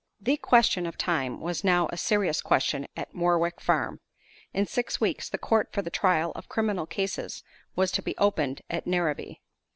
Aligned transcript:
THE 0.19 0.37
question 0.37 0.87
of 0.87 0.97
time 0.97 1.39
was 1.41 1.63
now 1.63 1.85
a 1.89 1.95
serious 1.95 2.41
question 2.41 2.87
at 2.97 3.13
Morwick 3.13 3.61
Farm. 3.61 3.99
In 4.51 4.65
six 4.65 4.99
weeks 4.99 5.29
the 5.29 5.37
court 5.37 5.71
for 5.71 5.83
the 5.83 5.91
trial 5.91 6.31
of 6.35 6.49
criminal 6.49 6.87
cases 6.87 7.43
was 7.75 7.91
to 7.91 8.01
be 8.01 8.17
opened 8.17 8.63
at 8.67 8.87
Narrabee. 8.87 9.41